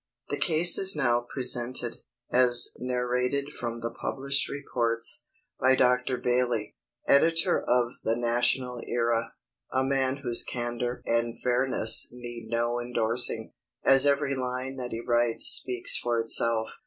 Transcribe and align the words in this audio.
The 0.29 0.37
case 0.37 0.79
is 0.79 0.95
now 0.95 1.27
presented, 1.31 1.97
as 2.31 2.73
narrated 2.79 3.53
from 3.53 3.81
the 3.81 3.91
published 3.91 4.49
reports, 4.49 5.27
by 5.59 5.75
Dr. 5.75 6.17
Bailey, 6.17 6.75
editor 7.07 7.61
of 7.63 7.91
the 8.03 8.15
National 8.15 8.81
Era; 8.87 9.35
a 9.71 9.83
man 9.83 10.17
whose 10.23 10.41
candor 10.41 11.03
and 11.05 11.39
fairness 11.39 12.09
need 12.11 12.47
no 12.49 12.79
indorsing, 12.79 13.53
as 13.85 14.07
every 14.07 14.33
line 14.33 14.75
that 14.77 14.89
he 14.89 14.99
writes 15.01 15.45
speaks 15.45 15.95
for 15.95 16.19
itself. 16.19 16.71